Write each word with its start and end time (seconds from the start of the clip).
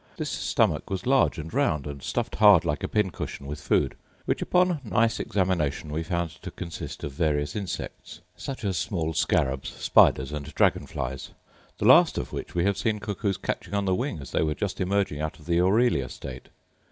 This 0.17 0.31
stomach 0.31 0.89
was 0.89 1.05
large 1.05 1.37
and 1.37 1.53
round, 1.53 1.85
and 1.85 2.01
stuffed 2.01 2.37
hard 2.37 2.65
like 2.65 2.81
a 2.81 2.87
pin 2.87 3.11
cushion 3.11 3.45
with 3.45 3.61
food, 3.61 3.93
which, 4.25 4.41
upon 4.41 4.79
nice 4.83 5.19
examination, 5.19 5.91
we 5.91 6.01
found 6.01 6.31
to 6.41 6.49
consist 6.49 7.03
of 7.03 7.11
various 7.11 7.55
insects; 7.55 8.19
such 8.35 8.65
as 8.65 8.79
small 8.79 9.13
scarabs, 9.13 9.69
spiders, 9.69 10.31
and 10.31 10.55
dragon 10.55 10.87
flies; 10.87 11.29
the 11.77 11.85
last 11.85 12.17
of 12.17 12.33
which 12.33 12.55
we 12.55 12.63
have 12.63 12.79
seen 12.79 12.97
cuckoos 12.99 13.37
catching 13.37 13.75
on 13.75 13.85
the 13.85 13.93
wing 13.93 14.17
as 14.19 14.31
they 14.31 14.41
were 14.41 14.55
just 14.55 14.81
emerging 14.81 15.21
out 15.21 15.37
of 15.37 15.45
the 15.45 15.61
aurelia 15.61 16.09
state. 16.09 16.47